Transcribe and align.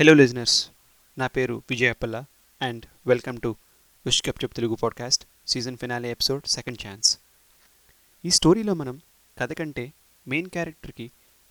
Hello 0.00 0.12
listeners 0.12 0.70
నా 1.18 1.26
పేరు 1.26 1.62
Vijayapalla 1.70 2.24
and 2.62 2.86
welcome 3.06 3.40
to 3.40 3.56
ఉష్కప్ 4.06 4.44
చెప్ 4.44 4.54
Telugu 4.54 4.74
podcast 4.74 5.26
season 5.48 5.76
finale 5.76 6.10
episode 6.10 6.46
second 6.46 6.78
chance 6.86 7.18
ఈ 8.24 8.30
స్టోరీలో 8.30 8.74
మనం 8.74 9.00
కథ 9.38 9.52
కంటే 9.52 9.92
మెయిన్ 10.28 10.48
క్యారెక్టర్కి 10.48 11.10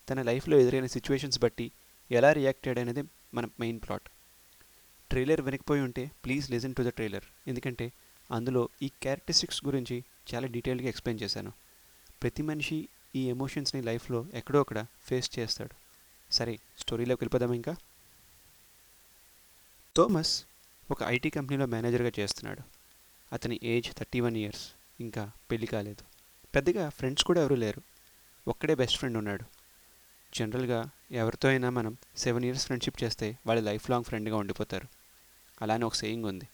తన 0.10 0.22
లైఫ్లో 0.22 0.60
ఎదురైన 0.60 0.86
సిచ్యువేషన్స్ 0.86 1.40
బట్టి 1.40 1.72
ఎలా 2.12 2.34
రియాక్ట్ 2.34 2.68
అయ్యాడు 2.68 2.90
అనేది 2.90 3.10
మన 3.34 3.50
మెయిన్ 3.60 3.80
ప్లాట్ 3.80 4.10
ట్రైలర్ 5.10 5.42
వెనక్కిపోయి 5.42 5.82
ఉంటే 5.82 6.12
please 6.26 6.52
listen 6.52 6.76
to 6.76 6.84
the 6.84 6.88
trailer 6.88 7.24
ఎందుకంటే 7.48 7.92
అందులో 8.32 8.70
ఈ 8.82 8.88
క్యారెక్టరిస్టిక్స్ 8.88 9.66
గురించి 9.66 10.04
చాలా 10.36 10.48
డీటెయిల్గా 10.48 10.88
ఎక్స్ప్లెయిన్ 10.88 11.24
చేశాను. 11.24 11.54
ప్రతి 12.24 12.42
మనిషి 12.42 12.90
ఈ 13.16 13.30
ఎమోషన్స్ని 13.30 13.82
లైఫ్లో 13.82 14.26
ఎక్కడో 14.34 14.60
అక్కడ 14.60 14.86
ఫేస్ 15.04 15.40
చేస్తాడు. 15.40 15.76
సరే 16.34 16.60
స్టోరీలోకి 16.80 17.24
వెళ్ళిపోదాం 17.24 17.54
ఇంకా? 17.54 17.76
థోమస్ 20.00 20.44
ఒక 20.92 21.04
ఐటీ 21.04 21.30
కంపెనీలో 21.30 21.66
మేనేజర్గా 21.66 22.12
చేస్తున్నాడు. 22.20 22.62
అతని 23.34 23.60
ఏజ్ 23.64 23.94
థర్టీ 23.94 24.20
వన్ 24.20 24.38
ఇయర్స్. 24.38 24.72
ఇంకా 25.00 25.32
పెళ్ళి 25.52 25.68
కాలేదు. 25.68 26.04
పెద్దగా 26.56 26.90
ఫ్రెండ్స్ 26.90 27.24
కూడా 27.24 27.42
ఎవరూ 27.42 27.56
లేరు. 27.56 27.82
ఒక్కడే 28.48 28.76
బెస్ట్ 28.76 28.98
ఫ్రెండ్ 28.98 29.18
ఉన్నాడు. 29.18 29.44
జనరల్గా 30.36 30.90
ఎవరితో 31.12 31.50
అయినా 31.50 31.70
మనం 31.70 31.98
సెవెన్ 32.18 32.46
ఇయర్స్ 32.46 32.66
ఫ్రెండ్షిప్ 32.66 33.04
చేస్తే 33.04 33.38
వాళ్ళ 33.48 33.62
లైఫ్ 33.62 33.90
లాంగ్ 33.90 34.06
ఫ్రెండ్గా 34.06 34.36
ఉండిపోతారు. 34.36 34.88
అలానే 35.62 35.86
ఒక 35.86 35.94
సేయింగ్ 35.94 36.26
ఉంది. 36.26 36.48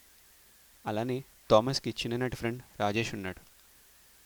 అలానే 0.85 1.23
థామస్కి 1.51 1.89
చిన్ననాటి 1.89 2.35
ఫ్రెండ్ 2.35 2.63
రాజేష్ 2.79 3.15
ఉన్నాడు. 3.15 3.41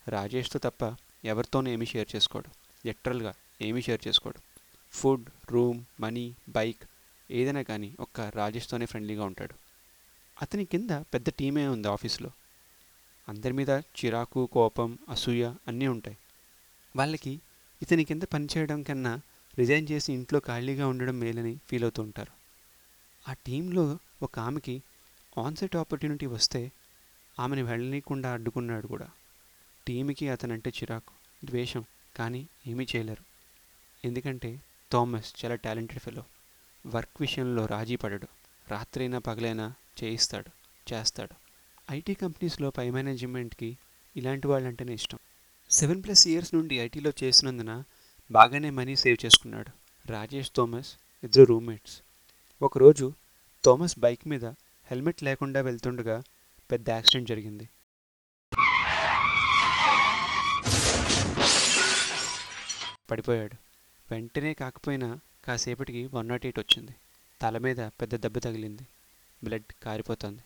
రాజేష్తో 0.10 0.60
తప్ప 0.60 0.96
ఎవరితోనూ 1.26 1.72
ఏమీ 1.72 1.86
షేర్ 1.86 2.16
చేసుకోడు. 2.16 2.50
లిటరల్గా 2.88 3.34
ఏమీ 3.62 3.82
షేర్ 3.82 4.08
చేసుకోడు. 4.08 4.40
ఫుడ్ 4.92 5.30
రూమ్ 5.52 5.86
మనీ 6.00 6.36
బైక్ 6.50 6.84
ఏదైనా 7.32 7.62
కానీ 7.62 7.96
ఒక్క 8.00 8.22
రాజేష్తోనే 8.22 8.86
ఫ్రెండ్లీగా 8.86 9.24
ఉంటాడు. 9.24 9.56
అతని 10.42 10.66
కింద 10.66 10.90
పెద్ద 10.90 11.30
టీమే 11.30 11.68
ఉంది 11.68 11.88
ఆఫీస్లో. 11.88 12.32
అందరి 13.30 13.54
మీద 13.54 13.70
చిరాకు 13.70 14.46
కోపం 14.46 14.98
అసూయ 15.10 15.54
అన్నీ 15.68 15.88
ఉంటాయి. 15.88 16.18
వాళ్ళకి 16.96 17.42
ఇతని 17.82 18.06
కింద 18.06 18.24
పనిచేయడం 18.24 18.84
కన్నా 18.84 19.22
రిజైన్ 19.60 19.88
చేసి 19.92 20.14
ఇంట్లో 20.14 20.40
ఖాళీగా 20.40 20.88
ఉండడం 20.88 21.20
మేలని 21.20 21.60
ఫీల్ 21.70 21.84
అవుతూ 21.84 22.04
ఉంటారు. 22.04 22.32
ఆ 23.30 23.34
టీంలో 23.34 24.00
ఒక 24.22 24.40
ఆమెకి 24.40 24.84
ఆన్సెట్ 25.38 25.76
ఆపర్చునిటీ 25.76 26.26
వస్తే 26.26 26.72
ఆమెను 27.40 27.64
వెళ్ళనీయకుండా 27.64 28.34
అడ్డుకున్నాడు 28.34 28.88
కూడా. 28.88 29.10
టీంకి 29.88 30.30
అతనంటే 30.30 30.70
చిరాకు 30.70 31.14
ద్వేషం 31.46 31.86
కానీ 32.16 32.48
ఏమీ 32.68 32.88
చేయలేరు. 32.96 33.24
ఎందుకంటే 34.06 34.62
థామస్ 34.92 35.46
చాలా 35.46 35.56
టాలెంటెడ్ 35.56 36.00
ఫెలో 36.00 36.24
వర్క్ 36.86 37.22
విషయంలో 37.22 37.66
రాజీ 37.66 37.96
పడడు. 37.96 38.28
రాత్రైనా 38.68 39.20
పగలైనా 39.20 39.74
చేయిస్తాడు 40.04 40.50
చేస్తాడు. 40.94 41.36
ఐటీ 41.92 42.14
కంపెనీస్లో 42.14 42.70
పై 42.70 42.90
మేనేజ్మెంట్కి 42.90 43.78
ఇలాంటి 44.18 44.48
వాళ్ళంటేనే 44.48 44.94
ఇష్టం. 44.94 45.18
సెవెన్ 45.70 46.04
ప్లస్ 46.04 46.28
ఇయర్స్ 46.28 46.56
నుండి 46.56 46.80
ఐటీలో 46.80 47.12
చేసినందున 47.24 47.84
బాగానే 48.32 48.70
మనీ 48.70 48.96
సేవ్ 48.96 49.26
చేసుకున్నాడు. 49.26 49.72
రాజేష్ 50.12 50.52
థోమస్ 50.58 50.96
ఇద్దరు 51.24 51.44
రూమ్మేట్స్. 51.44 52.02
ఒకరోజు 52.62 53.14
థోమస్ 53.66 54.00
బైక్ 54.00 54.28
మీద 54.28 54.46
హెల్మెట్ 54.86 55.24
లేకుండా 55.24 55.62
వెళ్తుండగా 55.62 56.24
పెద్ద 56.72 56.90
యాక్సిడెంట్ 56.90 57.30
జరిగింది. 57.30 57.70
పడిపోయాడు. 63.12 63.56
వెంటనే 64.12 64.54
కాకపోయినా 64.54 65.20
కాసేపటికి 65.50 66.06
వన్ 66.06 66.28
నాట్ 66.28 66.46
ఎయిట్ 66.46 66.60
వచ్చింది. 66.60 66.96
తల 67.42 67.58
మీద 67.58 67.78
పెద్ద 67.78 68.16
దెబ్బ 68.16 68.40
తగిలింది. 68.40 68.88
బ్లడ్ 69.44 69.64
కారిపోతుంది. 69.84 70.42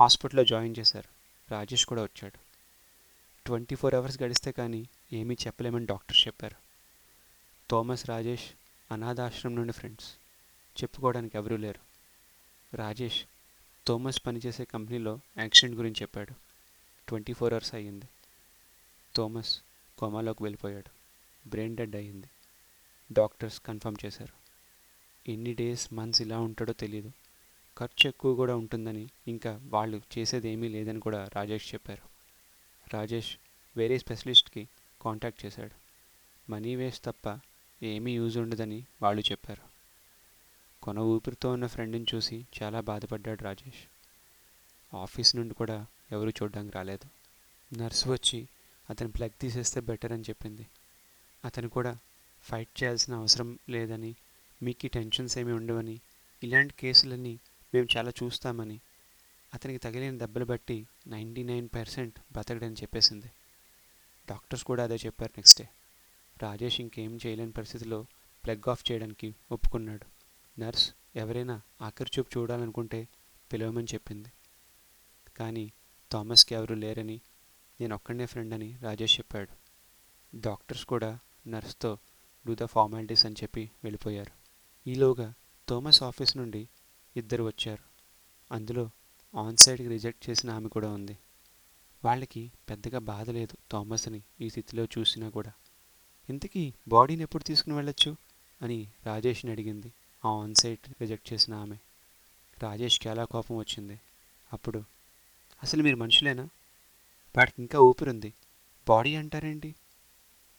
హాస్పిటల్లో 0.00 0.44
జాయిన్ 0.44 0.74
చేశారు. 0.78 1.08
రాజేష్ 1.52 1.86
కూడా 1.86 2.02
వచ్చాడు. 2.02 2.38
ట్వంటీ 3.46 3.74
ఫోర్ 3.74 3.94
అవర్స్ 3.94 4.22
గడిస్తే 4.22 4.52
కానీ 4.52 4.88
ఏమీ 5.12 5.36
చెప్పలేమని 5.46 5.86
డాక్టర్ 5.86 6.16
చెప్పారు. 6.26 6.56
థోమస్ 7.70 8.08
రాజేష్ 8.08 8.50
అనాథాశ్రమం 8.92 9.56
నుండి 9.56 9.72
ఫ్రెండ్స్. 9.72 10.14
చెప్పుకోవడానికి 10.82 11.36
ఎవరూ 11.36 11.56
లేరు. 11.56 11.80
రాజేష్ 12.76 13.24
థోమస్ 13.86 14.26
పనిచేసే 14.26 14.64
కంపెనీలో 14.64 15.20
యాక్సిడెంట్ 15.38 15.78
గురించి 15.78 16.02
చెప్పాడు. 16.02 16.32
ట్వంటీ 17.08 17.32
ఫోర్ 17.32 17.52
అవర్స్ 17.52 17.74
అయ్యింది. 17.74 18.04
థోమస్ 19.16 19.60
కోమాలోకి 19.98 20.42
వెళ్ళిపోయాడు. 20.42 20.90
బ్రెయిన్ 21.48 21.76
డెడ్ 21.76 21.96
అయ్యింది. 21.96 22.26
డాక్టర్స్ 23.12 23.60
కన్ఫర్మ్ 23.60 24.06
చేశారు. 24.06 24.42
ఎన్ని 25.30 25.54
డేస్ 25.54 25.92
మంత్స్ 25.92 26.22
ఇలా 26.22 26.40
ఉంటాడో 26.40 26.72
తెలియదు 26.72 27.12
ఖర్చు 27.78 28.08
ఎక్కువ 28.08 28.34
కూడా 28.34 28.56
ఉంటుందని 28.56 29.08
ఇంకా 29.28 29.60
వాళ్ళు 29.64 30.02
చేసేది 30.18 30.48
ఏమీ 30.48 30.68
లేదని 30.68 31.00
కూడా 31.00 31.28
రాజేష్ 31.34 31.74
చెప్పారు. 31.74 32.08
రాజేష్ 32.96 33.36
వేరే 33.76 33.98
స్పెషలిస్ట్కి 33.98 34.68
కాంటాక్ట్ 35.02 35.46
చేశాడు. 35.46 35.74
మనీ 36.50 36.76
వేస్ట్ 36.76 37.04
తప్ప 37.04 37.40
ఏమీ 37.82 38.14
యూజ్ 38.14 38.38
ఉండదని 38.38 38.86
వాళ్ళు 39.02 39.22
చెప్పారు. 39.22 39.62
కొన 40.82 40.98
ఊపిరితో 40.98 41.50
ఉన్న 41.50 41.66
ఫ్రెండ్ని 41.66 42.06
చూసి 42.14 42.46
చాలా 42.62 42.80
బాధపడ్డాడు 42.80 43.44
రాజేష్. 43.44 43.84
ఆఫీస్ 44.96 45.36
నుండి 45.36 45.54
కూడా 45.54 45.86
ఎవరు 46.12 46.30
చూడడానికి 46.30 46.76
రాలేదు. 46.76 47.08
నర్సు 47.76 48.08
వచ్చి 48.08 48.48
అతను 48.90 49.08
ప్లగ్ 49.08 49.40
తీసేస్తే 49.40 49.80
బెటర్ 49.80 50.12
అని 50.12 50.22
చెప్పింది. 50.22 50.66
అతను 51.44 51.68
కూడా 51.68 51.98
ఫైట్ 52.42 52.82
చేయాల్సిన 52.82 53.14
అవసరం 53.14 53.58
లేదని 53.68 54.16
మీకు 54.62 54.86
టెన్షన్స్ 54.86 55.38
ఏమీ 55.38 55.52
ఉండవని 55.52 56.00
ఇలాంటి 56.42 56.74
కేసులన్నీ 56.78 57.40
మేము 57.74 57.88
చాలా 57.96 58.12
చూస్తామని 58.22 58.80
అతనికి 59.54 59.78
తగిలిన 59.78 60.18
దెబ్బలు 60.18 60.44
బట్టి 60.44 60.86
నైంటీ 61.06 61.42
నైన్ 61.42 61.68
పర్సెంట్ 61.74 62.18
బతకడని 62.32 62.74
చెప్పేసింది. 62.74 63.26
డాక్టర్స్ 64.30 64.64
కూడా 64.64 64.84
అదే 64.84 64.94
చెప్పారు 64.94 65.32
నెక్స్ట్ 65.36 65.62
డే. 65.62 65.68
రాజేష్ 66.42 66.80
ఇంకేం 66.80 67.18
చేయలేని 67.26 67.52
పరిస్థితిలో 67.52 68.06
ప్లగ్ 68.44 68.68
ఆఫ్ 68.68 68.92
చేయడానికి 68.92 69.34
ఒప్పుకున్నాడు. 69.52 70.06
నర్స్ 70.60 70.94
ఎవరైనా 71.16 71.60
ఆఖరి 71.82 72.10
చూపు 72.18 72.38
చూడాలనుకుంటే 72.38 73.08
పిలవమని 73.52 73.86
చెప్పింది. 73.94 74.32
కానీ 75.36 75.72
థామస్కి 76.12 76.54
ఎవరు 76.54 76.74
లేరని 76.74 77.20
నేను 77.80 77.94
ఒక్కడనే 77.94 78.26
ఫ్రెండ్ 78.26 78.54
అని 78.54 78.76
రాజేష్ 78.82 79.20
చెప్పాడు. 79.20 79.48
డాక్టర్స్ 80.36 80.84
కూడా 80.84 81.18
నర్స్తో 81.46 81.98
డూ 82.46 82.54
ద 82.54 82.64
ఫార్మాలిటీస్ 82.64 83.26
అని 83.26 83.34
చెప్పి 83.42 83.70
వెళ్ళిపోయారు. 83.84 84.32
ఈలోగా 84.90 85.34
థోమస్ 85.68 86.02
ఆఫీస్ 86.02 86.36
నుండి 86.36 86.68
ఇద్దరు 87.16 87.44
వచ్చారు. 87.44 87.82
అందులో 88.54 88.90
ఆన్ 89.36 89.56
సైడ్కి 89.56 89.88
రిజెక్ట్ 89.88 90.30
చేసిన 90.30 90.50
ఆమె 90.50 90.68
కూడా 90.68 90.92
ఉంది. 90.92 91.18
వాళ్ళకి 92.04 92.52
పెద్దగా 92.70 92.98
బాధ 92.98 93.30
లేదు 93.30 93.56
థామస్ని 93.72 94.22
ఈ 94.40 94.50
స్థితిలో 94.50 94.84
చూసినా 94.84 95.28
కూడా. 95.28 95.52
ఇంతకీ 96.30 96.74
బాడీని 96.88 97.22
ఎప్పుడు 97.22 97.42
తీసుకుని 97.42 97.74
వెళ్ళొచ్చు? 97.74 98.16
అని 98.62 98.88
రాజేష్ని 99.06 99.52
అడిగింది. 99.52 99.92
ఆ 100.24 100.28
ఆన్ 100.28 100.54
సైట్ 100.54 100.90
రిజెక్ట్ 101.00 101.32
చేసిన 101.32 101.54
ఆమె. 101.54 101.76
రాజేష్ 102.62 103.06
చాలా 103.06 103.24
కోపం 103.24 103.56
వచ్చింది. 103.56 104.00
అప్పుడు 104.52 104.84
అసలు 105.62 105.82
మీరు 105.82 105.96
మనుషులేనా? 105.96 106.48
వాడికి 107.36 107.62
ఇంకా 107.62 107.78
ఊపిరి 107.78 108.10
ఉంది 108.10 108.34
బాడీ 108.88 109.14
అంటారేంటి? 109.14 109.74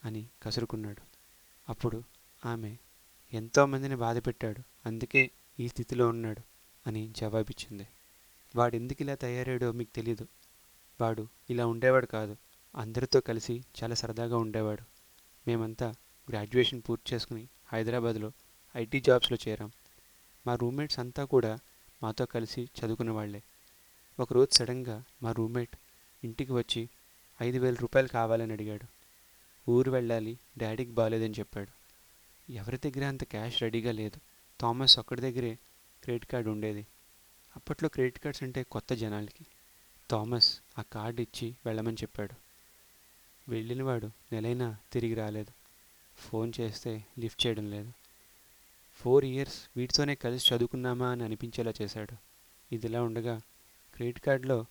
అని 0.06 0.28
కసురుకున్నాడు. 0.44 1.13
అప్పుడు 1.70 2.04
ఆమె 2.46 2.76
ఎంతోమందిని 3.34 3.96
బాధ 3.96 4.18
పెట్టాడు 4.18 4.62
అందుకే 4.86 5.32
ఈ 5.60 5.68
స్థితిలో 5.68 6.08
ఉన్నాడు 6.08 6.42
అని 6.88 7.14
జవాబిచ్చింది. 7.18 7.88
వాడు 8.56 8.76
ఎందుకు 8.76 9.02
ఇలా 9.02 9.16
తయారాడో 9.16 9.72
మీకు 9.72 9.96
తెలీదు. 9.96 10.28
వాడు 11.02 11.28
ఇలా 11.50 11.68
ఉండేవాడు 11.68 12.06
కాదు. 12.06 12.38
అందరితో 12.76 13.20
కలిసి 13.20 13.64
చాలా 13.84 13.96
సరదాగా 13.96 14.38
ఉండేవాడు. 14.38 14.82
మేమంతా 15.48 15.96
గ్రాడ్యుయేషన్ 16.30 16.82
పూర్తి 16.90 17.16
చేసుకుని 17.16 17.48
హైదరాబాద్లో 17.68 18.32
ఐటీ 18.78 19.00
జాబ్స్లో 19.00 19.38
చేరాం. 19.48 19.72
మా 20.48 20.56
రూమ్మేట్స్ 20.56 21.00
అంతా 21.00 21.26
కూడా 21.26 21.60
మాతో 22.04 22.26
కలిసి 22.26 22.70
చదువుకునే 22.80 23.12
వాళ్ళే. 23.12 23.44
ఒకరోజు 24.20 24.56
సడన్గా 24.56 25.04
మా 25.24 25.32
రూమ్మేట్ 25.32 25.76
ఇంటికి 26.24 26.52
వచ్చి 26.52 26.90
ఐదు 27.42 27.58
వేల 27.58 27.74
రూపాయలు 27.74 28.08
కావాలని 28.08 28.54
అడిగాడు. 28.54 29.03
ఊరు 29.70 29.92
వెళ్ళాలి 29.92 30.40
డాడీకి 30.58 30.92
బాగాలేదని 30.92 31.34
చెప్పాడు. 31.40 31.72
ఎవరి 32.52 32.78
దగ్గర 32.78 33.08
అంత 33.08 33.24
క్యాష్ 33.24 33.62
రెడీగా 33.62 33.92
లేదు. 33.92 34.20
థామస్ 34.62 35.00
ఒక్కడి 35.00 35.22
దగ్గరే 35.22 35.60
క్రెడిట్ 36.04 36.26
కార్డు 36.26 36.50
ఉండేది. 36.50 36.88
అప్పట్లో 37.56 37.90
క్రెడిట్ 37.90 38.20
కార్డ్స్ 38.20 38.44
అంటే 38.44 38.64
కొత్త 38.64 38.94
జనాలకి. 38.94 39.46
థామస్ 40.12 40.62
ఆ 40.80 40.82
కార్డు 40.82 41.22
ఇచ్చి 41.22 41.56
వెళ్ళమని 41.66 41.96
చెప్పాడు. 41.96 42.34
వెళ్ళినవాడు 43.52 44.08
నెలైనా 44.32 44.78
తిరిగి 44.94 45.14
రాలేదు. 45.14 45.52
ఫోన్ 46.18 46.54
చేస్తే 46.60 47.06
లిఫ్ట్ 47.20 47.48
చేయడం 47.48 47.72
లేదు. 47.72 47.92
ఫోర్ 48.94 49.26
ఇయర్స్ 49.26 49.70
వీటితోనే 49.78 50.16
కలిసి 50.16 50.56
చదువుకున్నామా 50.56 51.10
అని 51.10 51.24
అనిపించేలా 51.24 51.74
చేశాడు. 51.82 52.16
ఇదిలా 52.76 53.04
ఉండగా 53.04 53.42
క్రెడిట్ 53.96 54.20
కార్డులో 54.20 54.66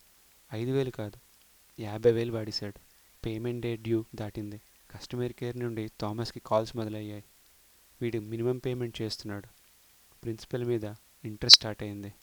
ఐదు 0.54 0.70
వేలు 0.70 0.90
కాదు 0.90 1.18
యాభై 1.82 2.12
వేలు 2.12 2.32
వాడేశాడు. 2.32 2.80
పేమెంట్ 3.26 3.60
డేట్ 3.60 3.82
డ్యూ 3.82 4.04
దాటింది. 4.14 4.60
కస్టమర్ 4.94 5.32
కేర్ 5.32 5.58
నుండి 5.58 5.90
థామస్కి 6.00 6.40
కాల్స్ 6.46 6.76
మొదలయ్యాయి. 6.76 7.24
వీడు 8.02 8.18
మినిమం 8.18 8.58
పేమెంట్ 8.58 9.02
చేస్తున్నాడు. 9.02 9.46
ప్రిన్సిపల్ 10.22 10.64
మీద 10.64 10.84
ఇంట్రెస్ట్ 11.24 11.60
స్టార్ట్ 11.60 11.82
అయింది. 11.82 12.14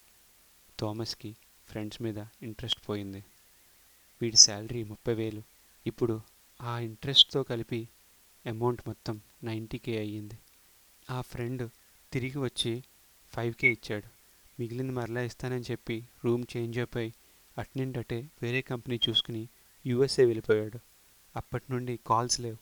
థామస్కి 0.80 1.36
ఫ్రెండ్స్ 1.68 2.02
మీద 2.02 2.24
ఇంట్రెస్ట్ 2.42 2.88
పోయింది. 2.88 3.24
వీడి 4.22 4.36
శాలరీ 4.36 4.84
ముప్పై 4.84 5.14
వేలు. 5.14 5.42
ఇప్పుడు 5.86 6.20
ఆ 6.60 6.78
ఇంట్రెస్ట్తో 6.78 7.42
కలిపి 7.42 7.88
అమౌంట్ 8.46 8.82
మొత్తం 8.86 9.20
నైంటీ 9.44 9.78
కే 9.78 9.98
అయ్యింది. 9.98 10.38
ఆ 11.10 11.20
ఫ్రెండ్ 11.20 11.70
తిరిగి 12.12 12.38
వచ్చి 12.38 12.84
ఫైవ్ 13.32 13.54
కే 13.54 13.68
ఇచ్చాడు. 13.68 14.08
మిగిలింది 14.60 14.92
మరలా 14.92 15.20
ఇస్తానని 15.20 15.64
చెప్పి 15.70 16.08
రూమ్ 16.24 16.44
చేంజ్ 16.56 16.78
అయిపోయి 16.78 17.14
అట్నుండటే 17.58 18.30
వేరే 18.42 18.62
కంపెనీ 18.62 19.00
చూసుకుని 19.08 19.48
యూఎస్ఏ 19.86 20.24
వెళ్ళిపోయాడు. 20.24 20.89
అప్పటి 21.36 21.64
నుండి 21.70 21.98
కాల్స్ 22.06 22.40
లేవు. 22.40 22.56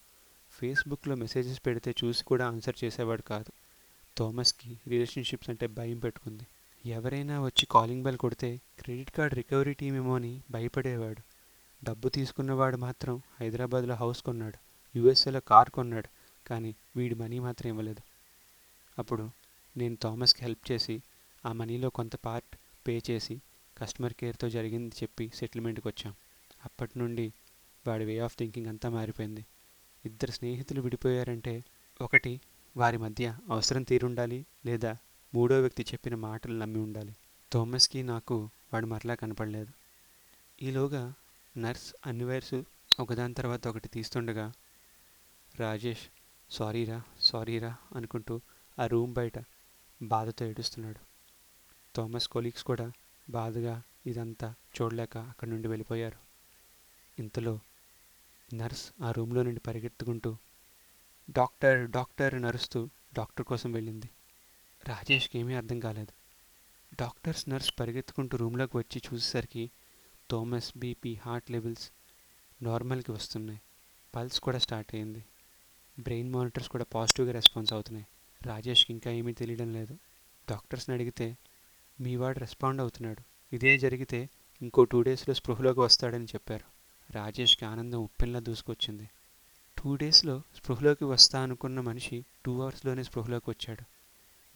ఫేస్బుక్లో 0.51 1.15
మెసేజెస్ 1.15 1.61
పెడితే 1.65 1.95
చూసి 2.03 2.23
కూడా 2.23 2.47
ఆన్సర్ 2.47 2.83
చేసేవాడు 2.83 3.21
కాదు. 3.21 3.51
థామస్కి 4.17 4.79
రిలేషన్షిప్స్ 4.87 5.49
అంటే 5.49 5.67
భయం 5.67 5.99
పెట్టుకుంది. 5.99 6.43
ఎవరైనా 6.85 7.41
వచ్చి 7.41 7.67
కాలింగ్ 7.71 8.03
బెల్ 8.03 8.17
కొడితే 8.17 8.61
క్రెడిట్ 8.79 9.11
కార్డ్ 9.11 9.35
రికవరీ 9.35 9.73
టీమ్ 9.73 9.95
ఏమో 9.95 10.15
అని 10.15 10.41
భయపడేవాడు. 10.51 11.21
డబ్బు 11.85 12.09
తీసుకున్నవాడు 12.09 12.77
మాత్రం 12.77 13.21
హైదరాబాద్లో 13.39 13.95
హౌస్ 13.95 14.23
కొన్నాడు. 14.23 14.57
యుఎస్ఏలో 14.97 15.39
కార్ 15.39 15.69
కొన్నాడు. 15.69 16.07
కానీ 16.47 16.75
వీడి 16.95 17.15
మనీ 17.15 17.39
మాత్రం 17.39 17.71
ఇవ్వలేదు. 17.71 18.01
అప్పుడు 18.99 19.29
నేను 19.77 19.97
థామస్కి 20.03 20.43
హెల్ప్ 20.43 20.71
చేసి 20.71 21.01
ఆ 21.45 21.53
మనీలో 21.53 21.89
కొంత 21.89 22.15
పార్ట్ 22.15 22.57
పే 22.87 23.01
చేసి 23.09 23.41
కస్టమర్ 23.77 24.13
కేర్తో 24.13 24.49
జరిగింది 24.49 24.95
చెప్పి 25.03 25.31
సెటిల్మెంట్కి 25.35 25.87
వచ్చాం. 25.87 26.13
అప్పటి 26.65 26.99
నుండి 26.99 27.33
వాడి 27.87 28.05
వే 28.05 28.19
ఆఫ్ 28.19 28.37
థింకింగ్ 28.37 28.67
అంతా 28.67 28.89
మారిపోయింది. 28.89 29.45
ఇద్దరు 30.05 30.31
స్నేహితులు 30.31 30.81
విడిపోయారంటే 30.81 31.63
ఒకటి 32.01 32.41
వారి 32.77 32.97
మధ్య 32.97 33.37
అవసరం 33.49 33.83
తీరుండాలి 33.83 34.45
లేదా 34.65 34.97
మూడో 35.35 35.59
వ్యక్తి 35.59 35.83
చెప్పిన 35.83 36.15
మాటలు 36.15 36.57
నమ్మి 36.57 36.79
ఉండాలి. 36.79 37.15
థోమస్కి 37.53 38.03
నాకు 38.03 38.49
వాడు 38.73 38.85
మరలా 38.85 39.15
కనపడలేదు. 39.15 39.71
ఈలోగా 40.61 41.13
నర్స్ 41.57 41.93
అన్ని 42.05 42.23
వైర్స్ 42.23 42.61
ఒకదాని 42.99 43.33
తర్వాత 43.33 43.67
ఒకటి 43.67 43.87
తీస్తుండగా 43.87 44.53
రాజేష్ 45.59 46.03
సారీరా 46.49 47.01
సారీరా 47.19 47.75
అనుకుంటూ 47.95 48.41
ఆ 48.79 48.87
రూమ్ 48.87 49.13
బయట 49.13 49.33
బాధతో 50.01 50.45
ఏడుస్తున్నాడు. 50.45 50.99
థామస్ 51.95 52.27
కొలీగ్స్ 52.27 52.63
కూడా 52.63 52.91
బాధగా 53.29 53.81
ఇదంతా 54.05 54.53
చూడలేక 54.81 55.17
అక్కడి 55.17 55.51
నుండి 55.51 55.67
వెళ్ళిపోయారు. 55.67 56.17
ఇంతలో 57.19 57.59
నర్స్ 58.55 58.93
ఆ 59.01 59.11
రూమ్లో 59.11 59.43
నుండి 59.43 59.59
పరిగెత్తుకుంటూ 59.59 60.37
డాక్టర్ 61.29 61.89
డాక్టర్ 61.89 62.41
నరుస్తూ 62.41 62.89
డాక్టర్ 63.13 63.45
కోసం 63.45 63.71
వెళ్ళింది. 63.71 64.09
రాజేష్కి 64.87 65.39
ఏమీ 65.39 65.53
అర్థం 65.53 65.79
కాలేదు. 65.79 66.11
డాక్టర్స్ 66.95 67.49
నర్స్ 67.49 67.73
పరిగెత్తుకుంటూ 67.79 68.37
రూమ్లోకి 68.37 68.77
వచ్చి 68.77 69.01
చూసేసరికి 69.13 69.71
థోమస్ 70.31 70.77
బీపీ 70.77 71.15
హార్ట్ 71.15 71.51
లెవెల్స్ 71.51 71.91
నార్మల్కి 72.61 73.11
వస్తున్నాయి. 73.11 73.61
పల్స్ 74.15 74.39
కూడా 74.39 74.57
స్టార్ట్ 74.57 74.95
అయింది. 74.95 75.25
బ్రెయిన్ 75.99 76.33
మానిటర్స్ 76.33 76.69
కూడా 76.69 76.83
పాజిటివ్గా 76.83 77.33
రెస్పాన్స్ 77.33 77.73
అవుతున్నాయి. 77.73 78.07
రాజేష్కి 78.41 78.93
ఇంకా 78.93 79.11
ఏమీ 79.11 79.33
తెలియడం 79.33 79.73
లేదు. 79.73 79.97
డాక్టర్స్ని 80.49 80.95
అడిగితే 80.95 81.37
మీ 82.01 82.15
వాడు 82.15 82.39
రెస్పాండ్ 82.39 82.81
అవుతున్నాడు. 82.81 83.23
ఇదే 83.55 83.77
జరిగితే 83.77 84.29
ఇంకో 84.61 84.83
టూ 84.83 85.01
డేస్లో 85.01 85.33
స్పృహలోకి 85.33 85.79
వస్తాడని 85.79 86.25
చెప్పారు. 86.25 86.78
రాజేష్కి 87.11 87.65
ఆనందం 87.65 87.99
ఉప్పెన్లా 87.99 88.39
దూసుకొచ్చింది. 88.39 89.09
టూ 89.77 89.95
డేస్లో 89.95 90.41
స్పృహలోకి 90.55 91.03
వస్తా 91.03 91.41
అనుకున్న 91.41 91.79
మనిషి 91.79 92.25
టూ 92.45 92.61
అవర్స్లోనే 92.61 93.03
స్పృహలోకి 93.03 93.49
వచ్చాడు. 93.49 93.83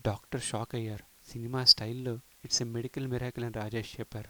డాక్టర్ 0.05 0.41
షాక్ 0.41 0.75
అయ్యారు. 0.75 1.31
సినిమా 1.31 1.65
స్టైల్లో 1.65 2.19
ఇట్స్ 2.45 2.61
ఎ 2.61 2.65
మెడికల్ 2.65 3.07
మిరాకిల్ 3.07 3.45
అని 3.45 3.53
రాజేష్ 3.53 3.99
చెప్పారు. 3.99 4.29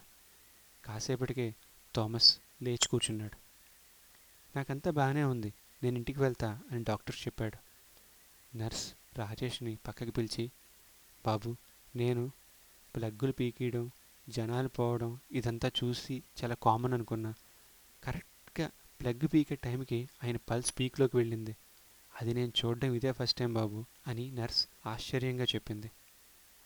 కాసేపటికే 0.86 1.56
థామస్ 1.96 2.40
లేచి 2.62 2.88
కూర్చున్నాడు. 2.88 3.38
నాకంతా 4.58 4.92
బాగానే 4.92 5.24
ఉంది. 5.24 5.54
నేను 5.84 5.98
ఇంటికి 5.98 6.20
వెళ్తా 6.20 6.60
అని 6.72 6.84
డాక్టర్ 6.84 7.16
చెప్పాడు. 7.28 7.58
నర్స్ 8.58 8.94
రాజేష్ని 9.18 9.78
పక్కకి 9.88 10.12
పిలిచి 10.12 10.52
బాబు 11.26 11.56
నేను 11.96 12.32
ప్లగ్గులు 12.96 13.32
పీకియడం 13.32 13.92
జనాలు 14.30 14.68
పోవడం 14.68 15.20
ఇదంతా 15.32 15.72
చూసి 15.84 16.24
చాలా 16.44 16.56
కామన్ 16.64 16.94
అనుకున్నా. 16.94 17.34
కరెక్ట్గా 18.04 18.70
ప్లగ్ 19.02 19.28
పీకే 19.34 19.56
టైంకి 19.56 20.10
ఆయన 20.24 20.38
పల్స్ 20.38 20.74
పీక్లోకి 20.80 21.18
వెళ్ళింది. 21.18 21.56
అది 22.22 22.34
నేను 22.34 22.54
చూడడం 22.66 22.94
ఇదే 22.94 23.12
ఫస్ట్ 23.12 23.40
టైం 23.40 23.54
బాబు 23.54 23.86
అని 24.08 24.32
నర్స్ 24.32 24.68
ఆశ్చర్యంగా 24.86 25.44
చెప్పింది. 25.44 25.92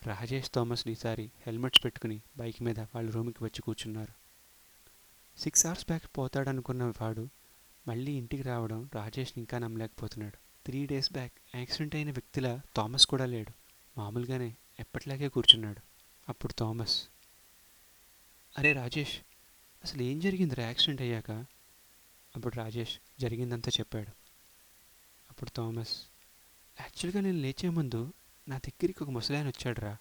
రాజేష్ 0.06 0.52
థామస్ 0.56 0.88
ఈసారి 0.88 1.32
హెల్మెట్స్ 1.42 1.84
పెట్టుకుని 1.84 2.22
బైక్ 2.38 2.62
మీద 2.62 2.80
వాళ్ళ 2.80 3.12
రూమ్కి 3.12 3.44
వచ్చి 3.44 3.62
కూర్చున్నారు. 3.62 4.14
సిక్స్ 5.40 5.66
అవర్స్ 5.66 5.86
బ్యాక్ 5.86 6.18
పోతాడనుకున్న 6.18 6.84
వాడు 6.84 7.30
మళ్ళీ 7.88 8.12
ఇంటికి 8.12 8.44
రావడం 8.44 8.90
రాజేష్ని 8.96 9.40
ఇంకా 9.40 9.58
నమ్మలేకపోతున్నాడు. 9.58 10.38
త్రీ 10.66 10.86
డేస్ 10.86 11.12
బ్యాక్ 11.12 11.34
యాక్సిడెంట్ 11.56 11.96
అయిన 11.96 12.12
వ్యక్తిలా 12.12 12.62
థామస్ 12.76 13.06
కూడా 13.06 13.26
లేడు. 13.26 13.54
మామూలుగానే 14.00 14.56
ఎప్పటిలాగే 14.80 15.30
కూర్చున్నాడు. 15.30 15.82
అప్పుడు 16.30 16.54
థామస్ 16.54 17.08
అరే 18.58 18.74
రాజేష్ 18.74 19.18
అసలు 19.88 20.02
ఏం 20.02 20.20
జరిగిందిరా 20.20 20.64
యాక్సిడెంట్ 20.64 21.02
అయ్యాక 21.02 21.32
అప్పుడు 22.36 22.56
రాజేష్ 22.56 23.22
జరిగిందంతా 23.22 23.72
చెప్పాడు. 23.80 24.12
అప్పుడు 25.32 25.50
థామస్ 25.50 26.02
యాక్చువల్గా 26.82 27.22
నేను 27.22 27.38
లేచే 27.38 27.70
ముందు 27.70 28.14
నా 28.48 28.58
దగ్గరికి 28.58 29.04
ఒక 29.04 29.10
ముసలాయన 29.10 29.48
వచ్చాడురా. 29.48 29.98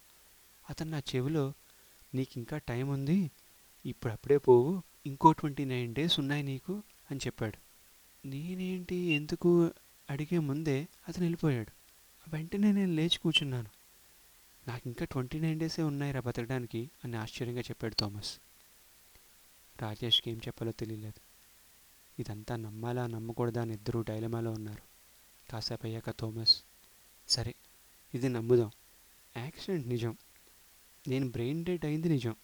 అతను 0.69 0.91
నా 0.91 0.97
చెవిలో 0.97 1.53
నీకు 2.13 2.31
ఇంకా 2.37 2.57
టైం 2.57 2.89
ఉంది? 2.89 3.31
ఇప్పుడు 3.85 4.13
అప్పుడే 4.13 4.37
పోవు. 4.37 4.83
ఇంకో 5.05 5.31
ట్వంటీ 5.31 5.65
నైన్ 5.65 5.95
డేస్ 5.95 6.19
ఉన్నాయి 6.19 6.43
నీకు 6.43 6.83
అని 7.11 7.19
చెప్పాడు. 7.25 7.57
నేనేంటి? 8.27 8.95
ఎందుకు? 8.95 9.71
అడిగే 10.09 10.39
ముందే 10.39 10.87
అతను 11.07 11.23
వెళ్ళిపోయాడు. 11.23 11.71
వెంటనే 12.29 12.71
నేను 12.71 12.93
లేచి 12.93 13.19
కూర్చున్నాను. 13.19 13.69
నాకు 14.67 14.81
ఇంకా 14.85 15.05
ట్వంటీ 15.05 15.39
నైన్ 15.39 15.59
డేసే 15.59 15.83
ఉన్నాయిరా 15.83 16.19
బతకడానికి 16.19 16.89
అని 17.03 17.17
ఆశ్చర్యంగా 17.17 17.61
చెప్పాడు 17.61 17.95
థామస్. 17.95 18.39
రాజేష్కి 19.81 20.31
ఏం 20.31 20.37
చెప్పాలో 20.37 20.71
తెలియలేదు. 20.71 21.19
ఇదంతా 22.21 22.55
నమ్మాలా 22.55 23.07
నమ్మకూడదా 23.07 23.61
అని 23.61 23.73
ఇద్దరూ 23.73 24.01
డైలమాలో 24.01 24.51
ఉన్నారు. 24.51 24.81
కాసేపు 25.51 25.85
అయ్యాక 25.85 26.09
థోమస్ 26.09 26.63
సరే 27.27 27.55
ఇది 28.13 28.29
నమ్ముదాం. 28.29 28.71
యాక్సిడెంట్ 29.37 29.87
నిజం. 29.87 30.17
నేను 31.07 31.29
బ్రెయిన్ 31.29 31.65
డెడ్ 31.65 31.85
అయింది 31.85 32.09
నిజం. 32.09 32.35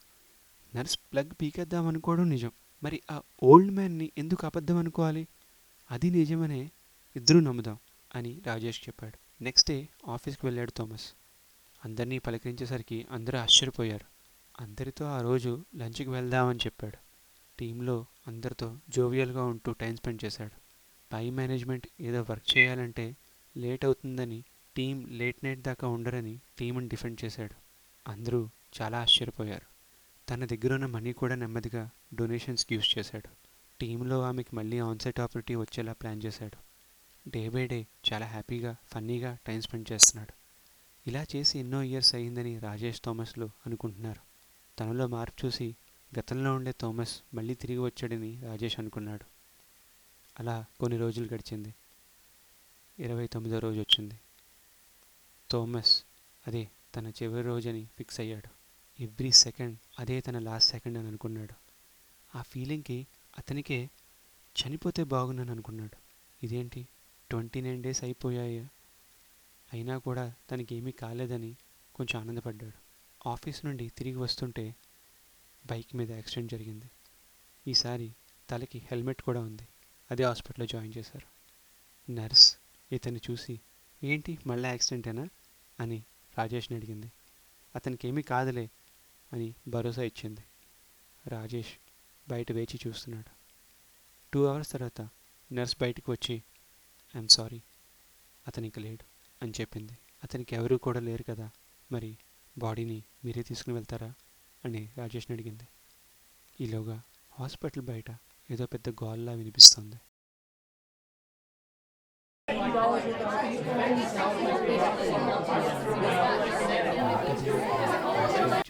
నర్స్ 0.75 0.98
ప్లగ్ 0.98 1.32
పీకేద్దాం 1.42 1.88
అనుకోవడం 1.88 2.30
నిజం. 2.30 2.52
మరి 2.84 3.02
ఆ 3.12 3.22
ఓల్డ్ 3.44 3.72
మ్యాన్ని 3.72 4.12
ఎందుకు 4.18 4.46
అబద్ధం 4.46 4.78
అనుకోవాలి? 4.78 5.28
అది 5.92 6.10
నిజమనే 6.10 6.72
ఇద్దరూ 7.16 7.40
నమ్ముదాం 7.40 7.78
అని 8.16 8.42
రాజేష్ 8.46 8.90
చెప్పాడు. 8.90 9.44
నెక్స్ట్ 9.44 9.72
డే 9.72 9.90
ఆఫీస్కి 10.08 10.46
వెళ్ళాడు 10.46 10.72
థోమస్. 10.72 11.13
అందరినీ 11.86 12.20
పలకరించేసరికి 12.20 13.06
అందరూ 13.12 13.40
ఆశ్చర్యపోయారు. 13.40 14.06
అందరితో 14.63 15.06
ఆ 15.06 15.22
రోజు 15.22 15.66
లంచ్కి 15.75 16.10
వెళ్దామని 16.10 16.60
చెప్పాడు. 16.60 17.12
టీంలో 17.60 18.05
అందరితో 18.27 18.77
జోవియల్గా 18.89 19.45
ఉంటూ 19.45 19.72
టైం 19.72 19.95
స్పెండ్ 19.95 20.25
చేశాడు. 20.25 20.51
పై 21.13 21.29
మేనేజ్మెంట్ 21.29 21.88
ఏదో 22.01 22.22
వర్క్ 22.29 22.57
చేయాలంటే 22.57 23.15
లేట్ 23.57 23.86
అవుతుందని 23.86 24.43
టీం 24.75 25.05
లేట్ 25.05 25.38
నైట్ 25.43 25.62
దాకా 25.62 25.88
ఉండరని 25.88 26.39
టీంని 26.60 26.88
డిఫెండ్ 26.88 27.25
చేశాడు. 27.25 27.55
అందరూ 28.10 28.50
చాలా 28.81 29.01
ఆశ్చర్యపోయారు. 29.01 29.74
తన 30.29 30.45
దగ్గర 30.45 30.74
ఉన్న 30.74 30.86
మనీ 30.86 31.13
కూడా 31.13 31.36
నెమ్మదిగా 31.36 31.89
డొనేషన్స్కి 32.15 32.75
యూస్ 32.75 32.98
చేశాడు. 32.98 33.29
టీంలో 33.81 34.22
ఆమెకి 34.22 34.55
మళ్ళీ 34.55 34.79
ఆన్సైట్ 34.79 35.19
ఆపర్టీ 35.19 35.55
వచ్చేలా 35.55 35.93
ప్లాన్ 35.93 36.22
చేశాడు. 36.25 36.74
డే 37.29 37.50
బై 37.50 37.67
డే 37.67 37.88
చాలా 38.13 38.25
హ్యాపీగా 38.25 38.75
ఫన్నీగా 38.88 39.38
టైం 39.48 39.62
స్పెండ్ 39.62 39.91
చేస్తున్నాడు. 39.91 40.33
ఇలా 41.10 41.25
చేసి 41.36 41.60
ఎన్నో 41.60 41.83
ఇయర్స్ 41.83 42.15
అయ్యిందని 42.15 42.60
రాజేష్ 42.60 43.01
థామస్లు 43.05 43.50
అనుకుంటున్నారు. 43.65 44.19
తనలో 44.79 45.07
మార్పు 45.07 45.45
చూసి 45.45 45.75
గతంలో 46.20 46.55
ఉండే 46.55 46.74
థామస్ 46.82 47.22
మళ్ళీ 47.34 47.53
తిరిగి 47.53 47.79
వచ్చాడని 47.79 48.41
రాజేష్ 48.41 48.79
అనుకున్నాడు. 48.79 49.25
అలా 50.39 50.65
కొన్ని 50.79 51.00
రోజులు 51.00 51.34
గడిచింది. 51.34 51.75
ఇరవై 53.00 53.27
తొమ్మిదో 53.27 53.60
రోజు 53.60 53.79
వచ్చింది. 53.79 54.20
థోమస్ 55.51 56.03
అదే 56.48 56.70
తన 56.96 57.08
చివరి 57.08 57.48
రోజని 57.48 57.88
ఫిక్స్ 57.98 58.20
అయ్యాడు. 58.20 58.50
ఎవ్రీ 59.03 59.32
సెకండ్ 59.32 59.77
అదే 60.00 60.22
తన 60.22 60.39
లాస్ట్ 60.39 60.72
సెకండ్ 60.72 60.98
అని 60.98 61.08
అనుకున్నాడు. 61.08 61.53
ఆ 62.38 62.41
ఫీలింగ్కి 62.41 63.08
అతనికే 63.38 63.89
చనిపోతే 64.63 65.03
బాగున్నాను 65.03 65.51
అనుకున్నాడు. 65.51 65.98
ఇదేంటి? 66.46 66.88
ట్వంటీ 67.29 67.62
నైన్ 67.62 67.84
డేస్ 67.84 68.03
అయిపోయాయి. 68.03 68.60
అయినా 69.74 69.98
కూడా 69.98 70.34
తనకి 70.51 70.75
ఏమీ 70.75 70.91
కాలేదని 70.91 71.55
కొంచెం 71.96 72.22
ఆనందపడ్డాడు. 72.22 72.84
ఆఫీస్ 73.29 73.65
నుండి 73.65 73.89
తిరిగి 73.89 74.15
వస్తుంటే 74.15 74.75
బైక్ 75.65 75.96
మీద 75.96 76.12
యాక్సిడెంట్ 76.12 76.51
జరిగింది. 76.51 76.89
ఈసారి 77.67 78.12
తలకి 78.50 78.79
హెల్మెట్ 78.79 79.22
కూడా 79.22 79.41
ఉంది. 79.41 79.67
అదే 80.12 80.24
హాస్పిటల్లో 80.24 80.65
జాయిన్ 80.65 80.93
చేశారు. 80.98 81.34
నర్స్ 82.12 82.58
ఇతన్ని 82.91 83.22
చూసి 83.32 83.60
ఏంటి 84.03 84.38
మళ్ళీ 84.48 84.70
యాక్సిడెంటేనా? 84.70 85.29
అని 85.79 86.03
రాజేష్ని 86.38 86.77
అడిగింది. 86.77 87.12
అతనికి 87.75 88.08
ఏమీ 88.08 88.22
కాదులే 88.22 88.70
అని 89.34 89.55
భరోసా 89.67 90.01
ఇచ్చింది. 90.01 90.41
రాజేష్ 91.27 91.74
బయట 92.29 92.51
వేచి 92.51 92.79
చూస్తున్నాడు. 92.88 93.29
టూ 94.34 94.46
అవర్స్ 94.46 94.72
తర్వాత 94.72 95.10
నర్స్ 95.53 95.77
బయటకు 95.82 96.12
వచ్చి 96.12 96.36
ఐఎమ్ 97.15 97.29
సారీ 97.29 97.62
అతను 98.48 98.65
ఇంక 98.65 98.79
లేడు 98.79 99.05
అని 99.43 99.53
చెప్పింది. 99.62 99.98
అతనికి 100.24 100.55
ఎవరూ 100.55 100.77
కూడా 100.77 101.00
లేరు 101.00 101.24
కదా 101.24 101.50
మరి 101.91 102.17
బాడీని 102.58 103.03
మీరే 103.25 103.41
తీసుకుని 103.41 103.74
వెళ్తారా? 103.74 104.13
అని 104.65 104.89
రాజేష్ని 104.98 105.34
అడిగింది. 105.36 105.67
ఈలోగా 106.62 107.01
హాస్పిటల్ 107.32 107.82
బయట 107.82 108.05
ఏదో 108.51 108.65
పెద్ద 108.65 108.89
గోల్లా 108.89 109.34
వినిపిస్తుంది. 109.34 109.96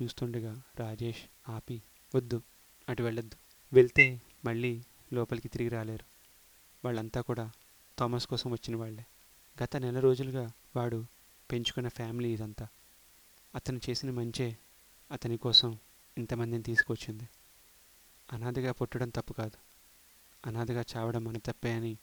చూస్తుండగా 0.03 0.61
రాజేష్ 0.79 1.21
ఆపి 1.49 1.81
వద్దు 2.15 2.43
అటు 2.89 3.03
వెళ్ళొద్దు. 3.03 3.35
వెళ్తే? 3.73 4.21
మళ్ళీ 4.45 4.83
లోపలికి 5.13 5.47
తిరిగి 5.47 5.69
రాలేరు. 5.69 6.05
వాళ్ళంతా 6.85 7.21
కూడా 7.21 7.51
థామస్ 7.99 8.27
కోసం 8.27 8.51
వచ్చిన 8.51 8.75
వాళ్ళే. 8.75 9.05
గత 9.63 9.77
నెల 9.77 9.99
రోజులుగా 9.99 10.51
వాడు 10.75 11.05
పెంచుకున్న 11.51 11.87
ఫ్యామిలీ 11.87 12.33
ఇదంతా. 12.33 12.67
అతను 13.55 13.79
చేసిన 13.89 14.11
మంచే 14.11 14.57
అతని 15.13 15.37
కోసం 15.37 15.77
ఇంతమందిని 16.17 16.63
తీసుకొచ్చింది. 16.63 17.29
అనాథగా 18.33 18.71
పుట్టడం 18.71 19.09
తప్పు 19.09 19.33
కాదు. 19.33 19.57
అనాథగా 20.45 20.83
చావడం 20.97 21.23
మన 21.23 21.37
తప్పే 21.37 21.71
అని 21.71 21.97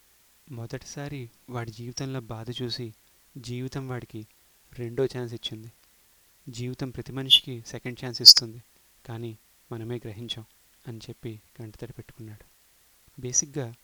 మొదటిసారి 0.50 1.31
వాడి 1.50 1.71
జీవితంలో 1.71 2.21
బాధ 2.21 2.50
చూసి 2.62 2.95
జీవితం 3.37 3.88
వాడికి 3.88 4.26
రెండో 4.73 5.05
ఛాన్స్ 5.05 5.35
ఇచ్చింది. 5.35 5.73
జీవితం 6.49 6.90
ప్రతి 6.90 7.12
మనిషికి 7.12 7.64
సెకండ్ 7.67 8.05
ఛాన్స్ 8.05 8.23
ఇస్తుంది. 8.23 8.62
కానీ 9.07 9.38
మనమే 9.73 9.97
గ్రహించాం 9.97 10.45
అని 10.88 10.99
చెప్పి 10.99 11.43
కంటతడి 11.59 11.93
పెట్టుకున్నాడు. 11.93 12.45
బేసిక్గా 13.21 13.75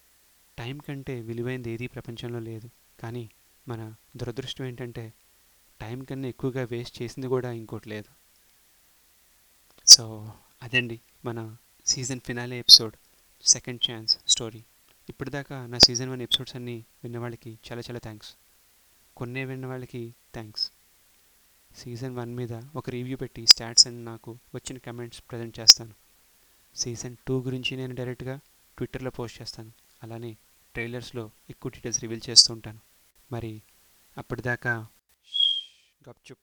టైం 0.58 0.78
కంటే 0.78 1.20
విలువైనది 1.20 1.70
ఏదీ 1.70 1.86
ప్రపంచంలో 1.86 2.38
లేదు. 2.38 2.70
కానీ 3.00 3.30
మన 3.68 3.94
దురదృష్టం 4.16 4.64
ఏంటంటే 4.64 5.12
టైం 5.80 6.04
కన్నా 6.04 6.28
ఎక్కువగా 6.28 6.64
వేస్ట్ 6.64 7.02
చేసింది 7.02 7.28
కూడా 7.28 7.52
ఇంకోటి 7.52 7.88
లేదు. 7.88 8.25
సో 9.88 10.32
అదండి 10.62 11.00
మన 11.24 11.56
season 11.86 12.20
finale 12.20 12.58
episode 12.58 12.94
second 13.46 13.90
chance 13.90 14.18
story. 14.28 14.62
ఇప్పటిదాకా 15.08 15.66
నా 15.66 15.78
సీజన్ 15.78 16.10
వన్ 16.10 16.22
ఎపిసోడ్స్ 16.22 16.56
అన్నీ 16.56 16.84
విన్న 17.02 17.18
వాళ్ళకి 17.18 17.50
చాలా 17.50 17.80
చాలా 17.80 17.98
థ్యాంక్స్. 17.98 18.34
కొన్నే 19.16 19.44
విన్న 19.44 19.66
వాళ్ళకి 19.66 20.14
థ్యాంక్స్. 20.32 20.72
సీజన్ 21.76 22.16
వన్ 22.16 22.34
మీద 22.34 22.52
ఒక 22.76 22.90
రివ్యూ 22.90 23.16
పెట్టి 23.16 23.46
స్టాట్స్ 23.46 23.86
అండ్ 23.86 24.04
నాకు 24.04 24.38
వచ్చిన 24.54 24.78
కమెంట్స్ 24.78 25.22
ప్రజెంట్ 25.30 25.58
చేస్తాను. 25.58 25.94
సీజన్ 26.76 27.16
టూ 27.26 27.42
గురించి 27.42 27.76
నేను 27.76 27.94
డైరెక్ట్గా 27.94 28.36
ట్విట్టర్లో 28.76 29.10
పోస్ట్ 29.10 29.42
చేస్తాను. 29.42 29.72
అలానే 30.02 30.36
ట్రైలర్స్లో 30.74 31.30
ఎక్కువ 31.50 31.70
డీటెయిల్స్ 31.70 32.00
రివీల్ 32.00 32.20
చేస్తూ 32.30 32.54
ఉంటాను. 32.54 32.80
మరి 33.32 33.62
అప్పటిదాకా 34.18 34.86
గప్చుప్ 36.08 36.38